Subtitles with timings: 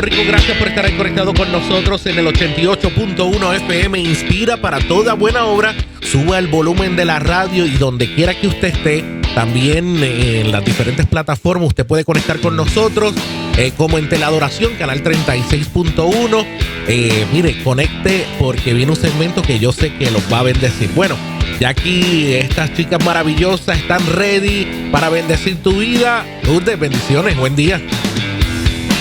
[0.00, 3.98] Rico, gracias por estar ahí conectado con nosotros en el 88.1 FM.
[3.98, 5.74] Inspira para toda buena obra.
[6.02, 9.04] Suba el volumen de la radio y donde quiera que usted esté,
[9.34, 13.14] también eh, en las diferentes plataformas, usted puede conectar con nosotros,
[13.56, 16.46] eh, como en Teladoración, canal 36.1.
[16.88, 20.90] Eh, mire, conecte porque viene un segmento que yo sé que los va a bendecir.
[20.94, 21.16] Bueno,
[21.58, 26.24] ya aquí estas chicas maravillosas están ready para bendecir tu vida.
[26.44, 27.80] Lourdes, bendiciones, buen día.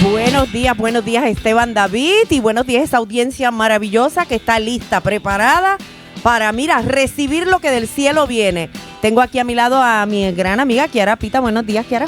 [0.01, 5.01] Buenos días, buenos días Esteban David y buenos días esa audiencia maravillosa que está lista,
[5.01, 5.77] preparada
[6.21, 8.69] para, mira, recibir lo que del cielo viene.
[9.01, 11.39] Tengo aquí a mi lado a mi gran amiga Kiara Pita.
[11.39, 12.07] Buenos días, Kiara.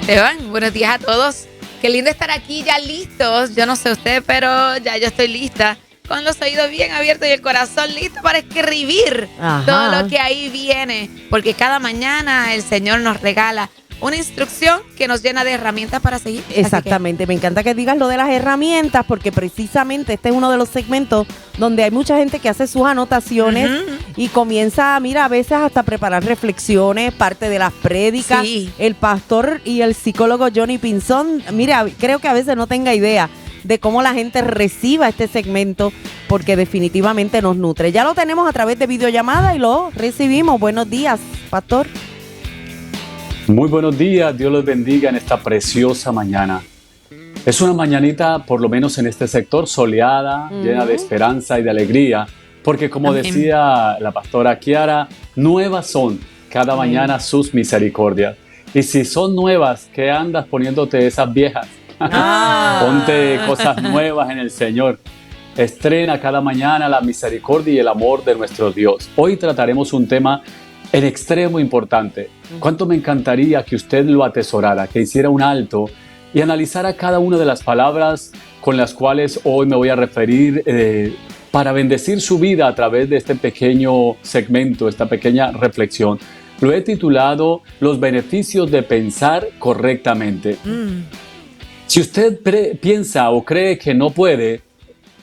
[0.00, 1.44] Esteban, buenos días a todos.
[1.80, 3.54] Qué lindo estar aquí ya listos.
[3.54, 5.76] Yo no sé usted, pero ya yo estoy lista.
[6.08, 9.62] Con los oídos bien abiertos y el corazón listo para escribir Ajá.
[9.66, 11.10] todo lo que ahí viene.
[11.30, 13.70] Porque cada mañana el Señor nos regala
[14.04, 16.42] una instrucción que nos llena de herramientas para seguir.
[16.42, 20.50] Que- Exactamente, me encanta que digas lo de las herramientas porque precisamente este es uno
[20.50, 21.26] de los segmentos
[21.58, 23.70] donde hay mucha gente que hace sus anotaciones
[24.16, 28.42] y comienza, mira, a veces hasta preparar reflexiones, parte de las prédicas.
[28.44, 28.70] Sí.
[28.78, 33.30] El pastor y el psicólogo Johnny Pinzón, mira, creo que a veces no tenga idea
[33.62, 35.90] de cómo la gente reciba este segmento
[36.28, 37.92] porque definitivamente nos nutre.
[37.92, 40.60] Ya lo tenemos a través de videollamada y lo recibimos.
[40.60, 41.18] Buenos días,
[41.48, 41.86] pastor.
[43.46, 46.62] Muy buenos días, Dios los bendiga en esta preciosa mañana.
[47.44, 51.68] Es una mañanita, por lo menos en este sector, soleada, llena de esperanza y de
[51.68, 52.26] alegría,
[52.62, 53.22] porque como Amén.
[53.22, 58.34] decía la pastora Kiara, nuevas son cada mañana sus misericordias.
[58.72, 61.68] Y si son nuevas, ¿qué andas poniéndote esas viejas?
[62.00, 62.80] Ah.
[62.86, 64.98] Ponte cosas nuevas en el Señor.
[65.54, 69.10] Estrena cada mañana la misericordia y el amor de nuestro Dios.
[69.16, 70.42] Hoy trataremos un tema
[70.92, 72.30] en extremo importante.
[72.60, 75.86] ¿Cuánto me encantaría que usted lo atesorara, que hiciera un alto
[76.32, 80.62] y analizara cada una de las palabras con las cuales hoy me voy a referir
[80.66, 81.14] eh,
[81.50, 86.18] para bendecir su vida a través de este pequeño segmento, esta pequeña reflexión?
[86.60, 90.56] Lo he titulado Los beneficios de pensar correctamente.
[90.64, 91.02] Mm.
[91.86, 92.40] Si usted
[92.80, 94.62] piensa o cree que no puede,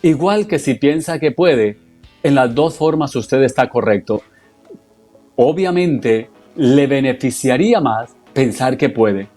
[0.02, 1.78] igual que si piensa que puede,
[2.24, 4.22] en las dos formas usted está correcto.
[5.36, 9.28] Obviamente le beneficiaría más pensar que puede.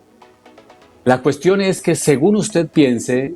[1.04, 3.34] La cuestión es que según usted piense,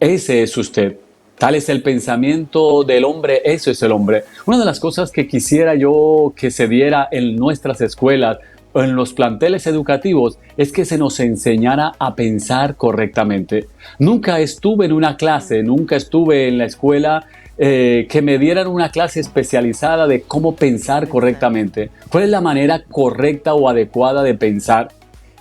[0.00, 0.96] ese es usted.
[1.38, 4.24] Tal es el pensamiento del hombre, eso es el hombre.
[4.46, 8.38] Una de las cosas que quisiera yo que se diera en nuestras escuelas
[8.72, 13.66] o en los planteles educativos es que se nos enseñara a pensar correctamente.
[13.98, 17.26] Nunca estuve en una clase, nunca estuve en la escuela
[17.56, 21.90] eh, que me dieran una clase especializada de cómo pensar correctamente.
[22.10, 24.88] ¿Cuál es la manera correcta o adecuada de pensar?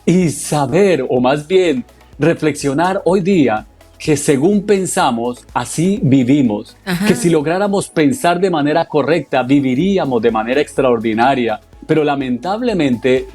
[0.05, 1.85] y saber, o más bien
[2.19, 3.65] reflexionar hoy día
[3.97, 6.75] que según pensamos, así vivimos.
[6.83, 7.07] Ajá.
[7.07, 11.61] Que si lográramos pensar de manera correcta, viviríamos de manera extraordinaria.
[11.87, 13.27] Pero lamentablemente,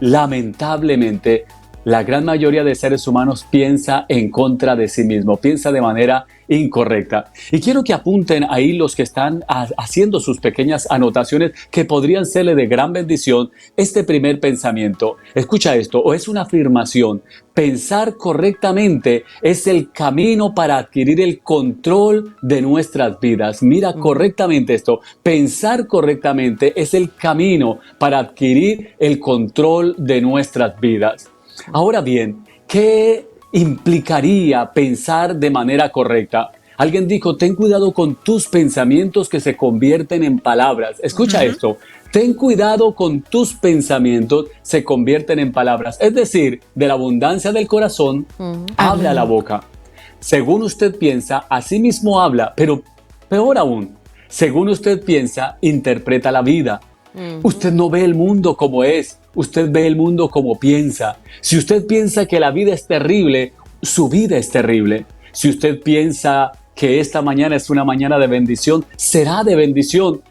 [0.00, 1.46] lamentablemente,
[1.84, 6.26] la gran mayoría de seres humanos piensa en contra de sí mismo, piensa de manera
[6.48, 7.32] incorrecta.
[7.52, 12.26] Y quiero que apunten ahí los que están ha- haciendo sus pequeñas anotaciones que podrían
[12.26, 15.16] serle de gran bendición este primer pensamiento.
[15.34, 17.22] Escucha esto, o es una afirmación.
[17.54, 23.62] Pensar correctamente es el camino para adquirir el control de nuestras vidas.
[23.62, 25.00] Mira correctamente esto.
[25.22, 31.30] Pensar correctamente es el camino para adquirir el control de nuestras vidas.
[31.72, 36.52] Ahora bien, ¿qué implicaría pensar de manera correcta?
[36.76, 40.96] Alguien dijo, ten cuidado con tus pensamientos que se convierten en palabras.
[41.02, 41.76] Escucha esto,
[42.10, 45.98] ten cuidado con tus pensamientos se convierten en palabras.
[46.00, 48.26] Es decir, de la abundancia del corazón,
[48.78, 49.62] habla la boca.
[50.20, 52.82] Según usted piensa, así mismo habla, pero
[53.28, 53.96] peor aún,
[54.28, 56.80] según usted piensa, interpreta la vida.
[57.42, 61.18] Usted no ve el mundo como es, usted ve el mundo como piensa.
[61.40, 63.52] Si usted piensa que la vida es terrible,
[63.82, 65.06] su vida es terrible.
[65.32, 70.22] Si usted piensa que esta mañana es una mañana de bendición, será de bendición.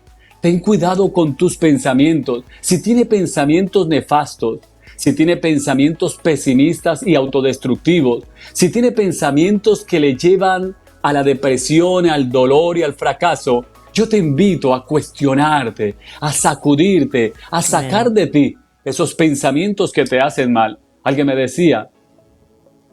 [0.42, 2.44] Ten cuidado con tus pensamientos.
[2.62, 4.60] Si tiene pensamientos nefastos,
[4.96, 12.10] si tiene pensamientos pesimistas y autodestructivos, si tiene pensamientos que le llevan a la depresión,
[12.10, 18.28] al dolor y al fracaso, yo te invito a cuestionarte, a sacudirte, a sacar de
[18.28, 18.58] ti
[18.90, 20.80] esos pensamientos que te hacen mal.
[21.04, 21.90] Alguien me decía,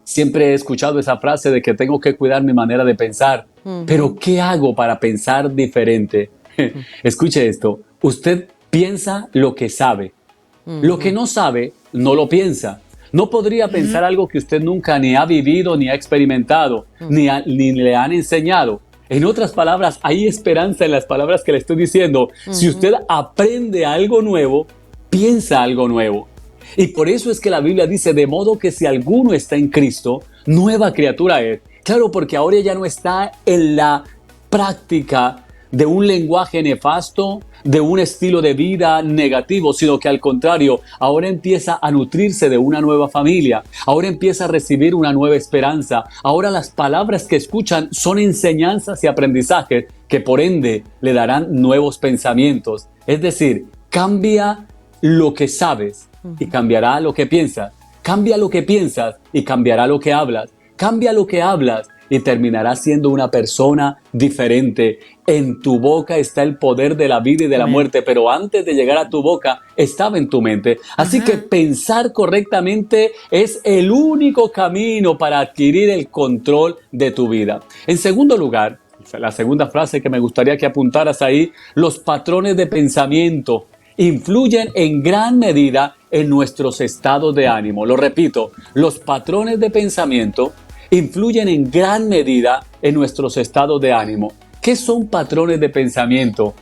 [0.04, 3.46] siempre he escuchado esa frase de que tengo que cuidar mi manera de pensar,
[3.86, 6.30] pero ¿qué hago para pensar diferente?
[7.02, 10.12] Escuche esto, usted piensa lo que sabe,
[10.64, 12.80] lo que no sabe no lo piensa.
[13.12, 17.72] No podría pensar algo que usted nunca ni ha vivido, ni ha experimentado, ni, ni
[17.72, 18.82] le han enseñado.
[19.08, 22.30] En otras palabras, hay esperanza en las palabras que le estoy diciendo.
[22.50, 24.66] Si usted aprende algo nuevo,
[25.10, 26.28] piensa algo nuevo.
[26.76, 29.68] Y por eso es que la Biblia dice, de modo que si alguno está en
[29.68, 31.60] Cristo, nueva criatura es.
[31.84, 34.04] Claro, porque ahora ya no está en la
[34.50, 40.80] práctica de un lenguaje nefasto, de un estilo de vida negativo, sino que al contrario,
[40.98, 46.04] ahora empieza a nutrirse de una nueva familia, ahora empieza a recibir una nueva esperanza,
[46.22, 51.98] ahora las palabras que escuchan son enseñanzas y aprendizajes que por ende le darán nuevos
[51.98, 52.88] pensamientos.
[53.06, 54.66] Es decir, cambia
[55.00, 56.08] lo que sabes
[56.38, 57.72] y cambiará lo que piensas.
[58.02, 60.52] Cambia lo que piensas y cambiará lo que hablas.
[60.76, 65.00] Cambia lo que hablas y terminarás siendo una persona diferente.
[65.26, 68.64] En tu boca está el poder de la vida y de la muerte, pero antes
[68.64, 70.78] de llegar a tu boca estaba en tu mente.
[70.96, 77.60] Así que pensar correctamente es el único camino para adquirir el control de tu vida.
[77.86, 78.78] En segundo lugar,
[79.18, 83.66] la segunda frase que me gustaría que apuntaras ahí, los patrones de pensamiento
[83.96, 87.86] influyen en gran medida en nuestros estados de ánimo.
[87.86, 90.52] Lo repito, los patrones de pensamiento
[90.90, 94.32] influyen en gran medida en nuestros estados de ánimo.
[94.60, 96.54] ¿Qué son patrones de pensamiento?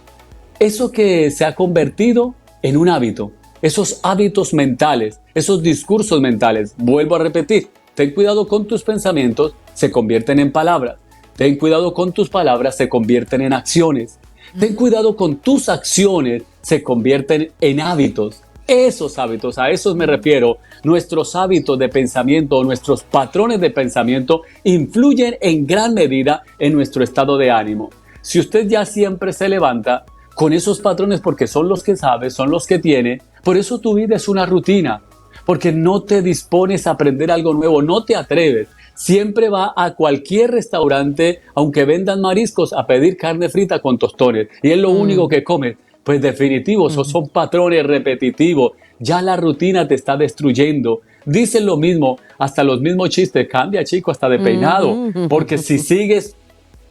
[0.58, 6.74] Eso que se ha convertido en un hábito, esos hábitos mentales, esos discursos mentales.
[6.78, 10.96] Vuelvo a repetir, ten cuidado con tus pensamientos, se convierten en palabras.
[11.36, 14.20] Ten cuidado con tus palabras, se convierten en acciones.
[14.58, 20.58] Ten cuidado con tus acciones, se convierten en hábitos esos hábitos, a esos me refiero,
[20.84, 27.36] nuestros hábitos de pensamiento, nuestros patrones de pensamiento influyen en gran medida en nuestro estado
[27.36, 27.90] de ánimo.
[28.22, 30.04] Si usted ya siempre se levanta
[30.34, 33.94] con esos patrones porque son los que sabe, son los que tiene, por eso tu
[33.94, 35.02] vida es una rutina,
[35.44, 38.68] porque no te dispones a aprender algo nuevo, no te atreves.
[38.94, 44.48] Siempre va a cualquier restaurante, aunque vendan mariscos, a pedir carne frita con tostones.
[44.62, 45.00] Y es lo mm.
[45.00, 45.76] único que come.
[46.02, 48.72] Pues definitivo, esos son patrones repetitivos.
[48.98, 51.00] Ya la rutina te está destruyendo.
[51.24, 53.48] Dicen lo mismo, hasta los mismos chistes.
[53.48, 55.10] Cambia, chico, hasta de peinado.
[55.28, 56.36] Porque si sigues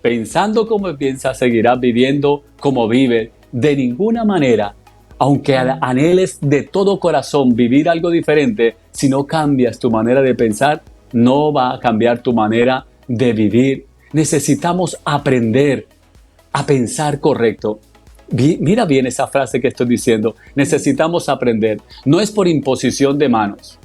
[0.02, 3.32] pensando como piensas, seguirás viviendo como vive.
[3.52, 4.74] De ninguna manera,
[5.20, 10.82] aunque anheles de todo corazón vivir algo diferente, si no cambias tu manera de pensar,
[11.13, 13.86] no va a cambiar tu manera de vivir.
[14.12, 15.88] Necesitamos aprender
[16.51, 17.80] a pensar correcto
[18.33, 21.81] mira bien esa frase que estoy diciendo, necesitamos aprender.
[22.06, 23.80] No es por imposición de manos,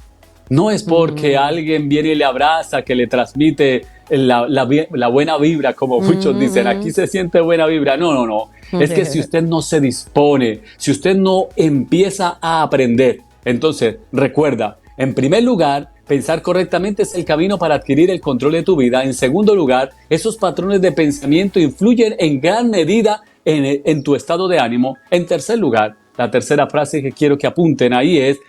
[0.49, 4.65] no es porque alguien viene y le abraza, que le transmite la,
[5.11, 7.97] buena vibra, como muchos dicen, aquí se siente buena vibra.
[7.97, 8.79] No, no, no.
[8.79, 14.79] Es que si usted no se dispone, si usted no empieza a aprender, entonces recuerda,
[14.97, 19.03] en primer lugar, pensar correctamente es el camino para adquirir el control de tu vida.
[19.03, 24.57] En segundo lugar, esos patrones de pensamiento influyen en gran medida en, tu estado de
[24.57, 24.97] ánimo.
[25.11, 28.39] En tercer lugar, la tercera frase que quiero que apunten ahí es,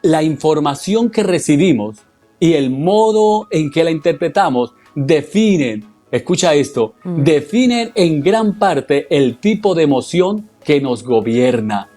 [0.00, 1.98] la información que recibimos
[2.40, 7.22] y el modo en que la interpretamos definen, escucha esto, mm.
[7.22, 11.90] definen en gran parte el tipo de emoción que nos gobierna.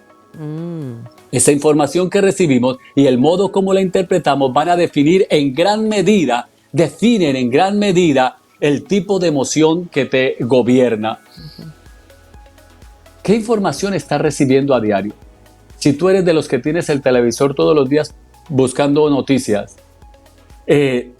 [1.32, 5.88] Esa información que recibimos y el modo como la interpretamos van a definir en gran
[5.88, 11.18] medida, definen en gran medida el tipo de emoción que te gobierna.
[13.22, 15.12] ¿Qué información estás recibiendo a diario?
[15.78, 18.14] Si tú eres de los que tienes el televisor todos los días
[18.48, 19.76] buscando noticias,
[20.66, 21.12] eh,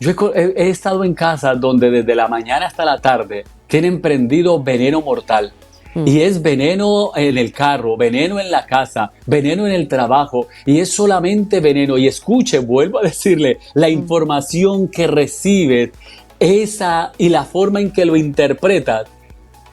[0.00, 5.00] yo he, estado en casa donde desde la mañana hasta la tarde tienen prendido veneno
[5.00, 5.52] mortal.
[5.94, 6.08] Mm.
[6.08, 10.80] Y es veneno en el carro, veneno en la casa, veneno en el trabajo, y
[10.80, 11.98] es solamente veneno.
[11.98, 13.92] Y escuche, vuelvo a decirle, la mm.
[13.92, 15.90] información que recibes,
[16.38, 19.08] esa y la forma en que lo interpretas.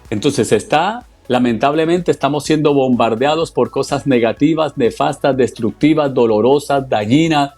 [0.10, 7.52] Entonces está Lamentablemente estamos siendo bombardeados por cosas negativas, nefastas, destructivas, dolorosas, dañinas.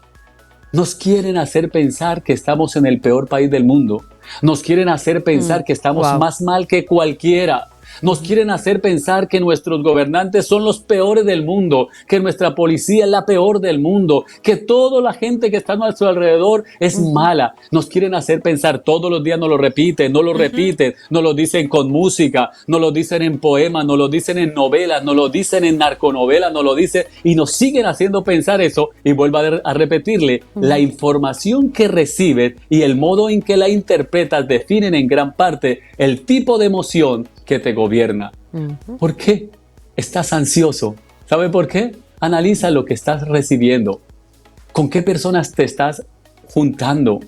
[0.73, 4.03] Nos quieren hacer pensar que estamos en el peor país del mundo.
[4.41, 7.69] Nos quieren hacer pensar mm, que estamos más mal que cualquiera.
[8.01, 13.05] Nos quieren hacer pensar que nuestros gobernantes son los peores del mundo, que nuestra policía
[13.05, 16.99] es la peor del mundo, que toda la gente que está a nuestro alrededor es
[16.99, 17.55] mala.
[17.71, 21.33] Nos quieren hacer pensar, todos los días nos lo repiten, no lo repiten, nos lo
[21.33, 25.29] dicen con música, nos lo dicen en poemas, nos lo dicen en novelas, nos lo
[25.29, 28.89] dicen en narconovelas, nos lo dicen y nos siguen haciendo pensar eso.
[29.03, 34.47] Y vuelvo a, repetirle, la información que recibes y el modo en que la interpretas
[34.47, 38.31] definen en gran parte el tipo de emoción que te gobierna.
[38.97, 39.49] ¿Por qué
[39.97, 40.95] estás ansioso?
[41.25, 41.91] ¿Sabe por qué?
[42.21, 43.99] Analiza lo que estás recibiendo.
[44.71, 46.01] ¿Con qué personas te estás
[46.47, 47.19] juntando?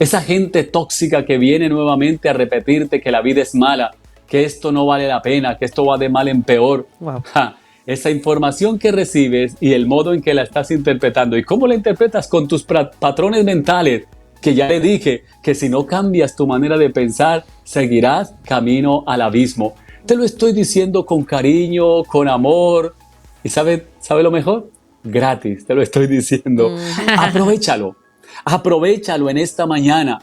[0.00, 3.92] Esa gente tóxica que viene nuevamente a repetirte que la vida es mala,
[4.26, 6.88] que esto no vale la pena, que esto va de mal en peor.
[7.86, 11.76] esa información que recibes y el modo en que la estás interpretando y cómo la
[11.76, 14.06] interpretas con tus patrones mentales,
[14.40, 19.22] que ya le dije que si no cambias tu manera de pensar, seguirás camino al
[19.22, 19.74] abismo.
[20.06, 22.94] Te lo estoy diciendo con cariño, con amor.
[23.44, 24.70] ¿Y sabe, sabe lo mejor?
[25.04, 26.70] Gratis, te lo estoy diciendo.
[26.70, 27.08] Mm.
[27.18, 27.96] Aprovechalo.
[28.44, 30.20] Aprovechalo en esta mañana.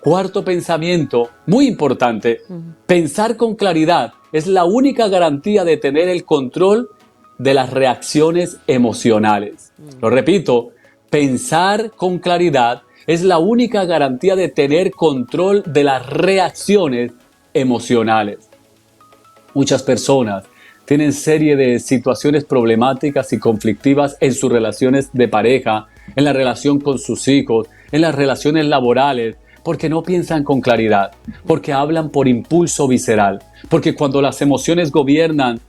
[0.00, 2.40] Cuarto pensamiento, muy importante.
[2.48, 2.70] Mm.
[2.86, 6.88] Pensar con claridad es la única garantía de tener el control
[7.38, 9.72] de las reacciones emocionales.
[9.78, 10.00] Mm.
[10.00, 10.70] Lo repito,
[11.10, 17.12] pensar con claridad es la única garantía de tener control de las reacciones
[17.54, 18.48] emocionales.
[19.54, 20.44] Muchas personas
[20.84, 26.80] tienen serie de situaciones problemáticas y conflictivas en sus relaciones de pareja, en la relación
[26.80, 31.12] con sus hijos, en las relaciones laborales, porque no piensan con claridad,
[31.46, 35.60] porque hablan por impulso visceral, porque cuando las emociones gobiernan,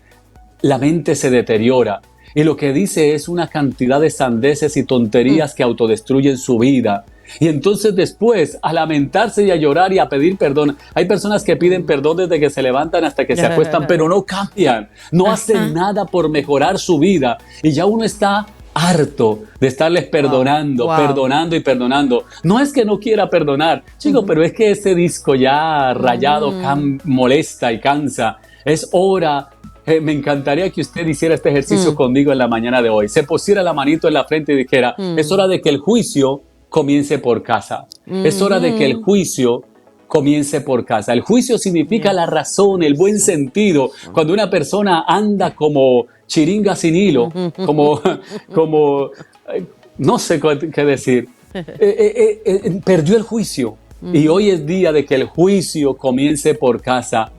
[0.61, 2.01] la mente se deteriora
[2.35, 5.55] y lo que dice es una cantidad de sandeces y tonterías mm.
[5.55, 7.05] que autodestruyen su vida.
[7.39, 11.55] Y entonces después, a lamentarse y a llorar y a pedir perdón, hay personas que
[11.55, 15.73] piden perdón desde que se levantan hasta que se acuestan, pero no cambian, no hacen
[15.73, 17.37] nada por mejorar su vida.
[17.61, 22.25] Y ya uno está harto de estarles perdonando, perdonando y perdonando.
[22.43, 26.53] No es que no quiera perdonar, chico, pero es que ese disco ya rayado
[27.03, 28.37] molesta y cansa.
[28.65, 29.49] Es hora
[29.85, 31.95] eh, me encantaría que usted hiciera este ejercicio mm.
[31.95, 33.09] conmigo en la mañana de hoy.
[33.09, 35.19] Se pusiera la manito en la frente y dijera, mm.
[35.19, 36.41] es hora de que el juicio
[36.74, 37.86] comience por casa.
[38.08, 39.62] Es hora de que el juicio
[40.08, 41.13] comience por casa.
[41.13, 43.92] El juicio significa la razón, el buen sentido.
[44.12, 47.32] Cuando una persona anda como chiringa sin hilo,
[47.63, 48.01] como,
[48.56, 49.12] como
[49.53, 49.65] eh,
[50.00, 50.42] no sé
[50.74, 53.77] qué decir, eh, perdió el juicio.
[54.12, 57.32] Y hoy es día de que el juicio comience por casa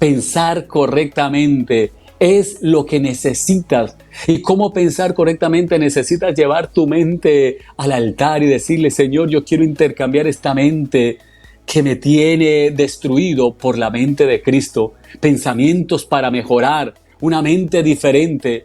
[0.00, 3.96] pensar correctamente es lo que necesitas.
[4.28, 9.64] Y cómo pensar correctamente necesitas llevar tu mente al altar y decirle, Señor, yo quiero
[9.64, 11.18] intercambiar esta mente
[11.64, 14.94] que me tiene destruido por la mente de Cristo.
[15.18, 18.64] Pensamientos para mejorar, una mente diferente.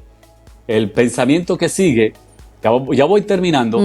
[0.67, 2.13] El pensamiento que sigue,
[2.61, 3.79] ya voy terminando,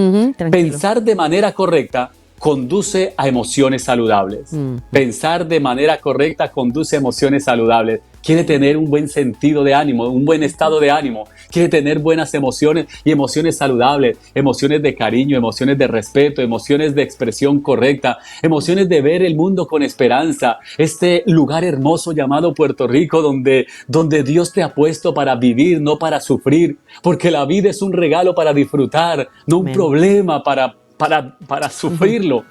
[0.51, 2.11] pensar de manera correcta
[2.41, 4.53] conduce a emociones saludables.
[4.55, 4.77] Mm.
[4.91, 8.01] Pensar de manera correcta conduce a emociones saludables.
[8.23, 11.25] Quiere tener un buen sentido de ánimo, un buen estado de ánimo.
[11.51, 14.19] Quiere tener buenas emociones y emociones saludables.
[14.35, 19.67] Emociones de cariño, emociones de respeto, emociones de expresión correcta, emociones de ver el mundo
[19.67, 20.59] con esperanza.
[20.79, 25.99] Este lugar hermoso llamado Puerto Rico donde, donde Dios te ha puesto para vivir, no
[25.99, 26.79] para sufrir.
[27.03, 32.45] Porque la vida es un regalo para disfrutar, no un problema para para, sufrirlo.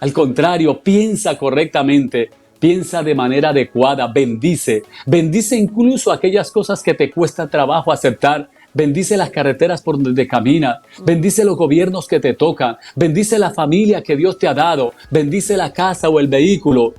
[0.00, 7.10] Al contrario, piensa correctamente, piensa de manera adecuada, bendice, bendice incluso aquellas cosas que te
[7.10, 8.48] cuesta trabajo aceptar.
[8.72, 14.02] Bendice las carreteras por donde caminas, bendice los gobiernos que te tocan, bendice la familia
[14.02, 16.92] que Dios te ha dado, bendice la casa o el vehículo.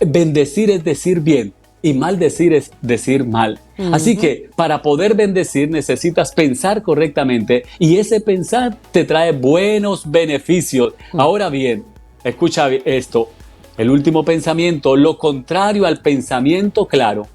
[0.00, 3.58] Bendecir es decir bien, y maldecir es decir mal.
[3.92, 10.94] Así que para poder bendecir necesitas pensar correctamente y ese pensar te trae buenos beneficios.
[11.12, 11.84] Ahora bien,
[12.24, 13.30] escucha esto,
[13.76, 17.28] el último pensamiento, lo contrario al pensamiento claro.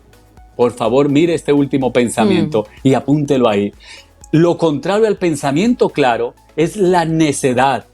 [0.58, 3.72] Por favor, mire este último pensamiento y apúntelo ahí.
[4.32, 7.86] Lo contrario al pensamiento claro es la necedad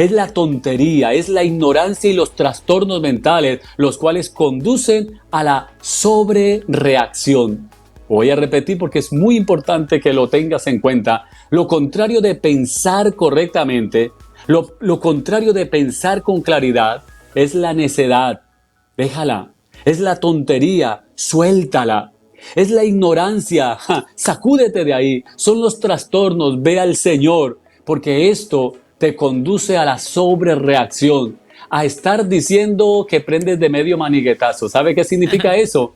[0.00, 5.72] es la tontería, es la ignorancia y los trastornos mentales los cuales conducen a la
[5.82, 7.68] sobrereacción.
[8.08, 11.26] Voy a repetir porque es muy importante que lo tengas en cuenta.
[11.50, 14.12] Lo contrario de pensar correctamente,
[14.46, 17.02] lo, contrario de pensar con claridad,
[17.34, 18.40] es la necedad.
[18.96, 19.52] Déjala.
[19.84, 21.04] Es la tontería.
[21.14, 22.12] Suéltala.
[22.54, 23.76] Es la ignorancia.
[24.14, 25.24] sacúdete de ahí.
[25.36, 26.62] Son los trastornos.
[26.62, 27.60] Ve al Señor.
[27.84, 31.38] Porque esto te conduce a la sobrereacción,
[31.70, 34.68] a estar diciendo que prendes de medio maniguetazo.
[34.68, 35.94] ¿Sabe qué significa eso?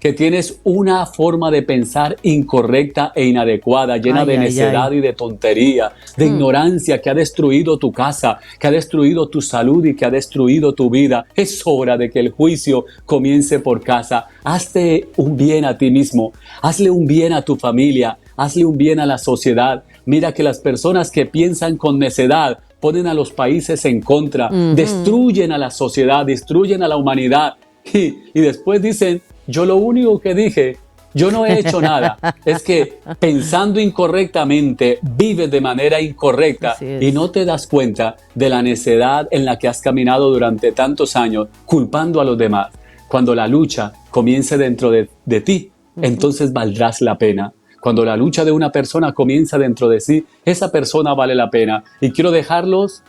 [0.00, 5.90] que tienes una forma de pensar incorrecta e inadecuada, llena de necedad y de tontería,
[6.16, 6.34] de mm.
[6.34, 10.72] ignorancia que ha destruido tu casa, que ha destruido tu salud y que ha destruido
[10.72, 11.26] tu vida.
[11.34, 14.26] Es hora de que el juicio comience por casa.
[14.44, 19.00] Hazte un bien a ti mismo, hazle un bien a tu familia, hazle un bien
[19.00, 19.82] a la sociedad.
[20.08, 25.52] Mira que las personas que piensan con necedad ponen a los países en contra, destruyen
[25.52, 27.56] a la sociedad, destruyen a la humanidad
[27.92, 30.78] y, y después dicen, yo lo único que dije
[31.12, 32.16] yo no he hecho nada.
[32.44, 38.62] Es que pensando incorrectamente, vives de manera incorrecta y no te das cuenta de la
[38.62, 42.68] necedad en la que has caminado durante tantos años, culpando a los demás.
[43.08, 47.52] Cuando la lucha comience dentro de, de ti, entonces valdrás la pena.
[47.80, 51.84] Cuando la lucha de una persona comienza dentro de sí, esa persona vale la pena.
[52.00, 53.02] Y quiero dejarlos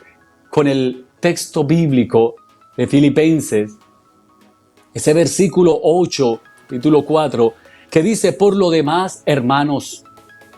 [0.50, 2.36] con el texto bíblico
[2.78, 3.78] de Filipenses,
[4.94, 7.54] ese versículo 8, título 4,
[7.90, 10.04] que dice, por lo demás, hermanos,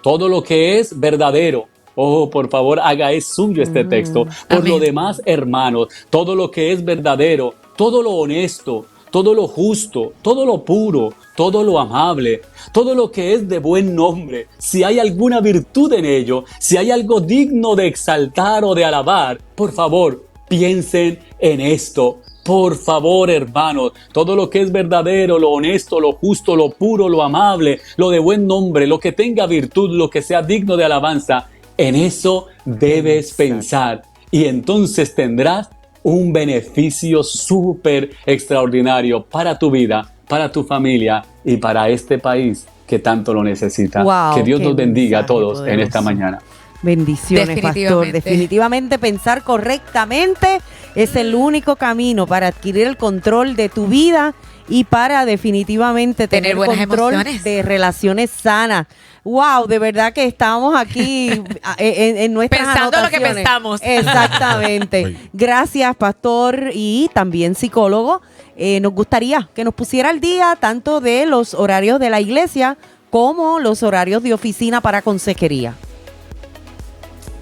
[0.01, 4.25] todo lo que es verdadero, Oh, por favor, haga es suyo este texto.
[4.48, 10.13] Por lo demás, hermanos, todo lo que es verdadero, todo lo honesto, todo lo justo,
[10.22, 12.41] todo lo puro, todo lo amable,
[12.72, 16.91] todo lo que es de buen nombre, si hay alguna virtud en ello, si hay
[16.91, 22.20] algo digno de exaltar o de alabar, por favor, piensen en esto.
[22.44, 27.22] Por favor, hermanos, todo lo que es verdadero, lo honesto, lo justo, lo puro, lo
[27.22, 31.50] amable, lo de buen nombre, lo que tenga virtud, lo que sea digno de alabanza,
[31.77, 34.01] en eso debes pensar.
[34.32, 35.70] Y entonces tendrás
[36.03, 43.00] un beneficio súper extraordinario para tu vida, para tu familia y para este país que
[43.00, 44.03] tanto lo necesita.
[44.36, 46.39] que Dios nos bendiga a todos en esta mañana.
[46.81, 48.12] Bendiciones, pastor.
[48.12, 50.60] Definitivamente pensar correctamente
[50.96, 54.34] es el único camino para adquirir el control de tu vida
[54.67, 58.88] y para definitivamente tener, control de relaciones sanas.
[59.24, 61.30] Wow, de verdad que estamos aquí
[61.78, 63.82] en, en nuestras Pensando lo que pensamos.
[63.84, 65.16] Exactamente.
[65.34, 68.22] Gracias, pastor y también psicólogo.
[68.58, 72.78] Eh, nos gustaría que nos pusiera al día tanto de los horarios de la iglesia
[73.10, 75.75] como los horarios de oficina para consejería.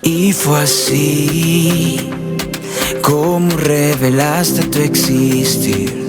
[0.04, 2.12] Y fue así
[3.02, 6.06] como revelaste tu existir.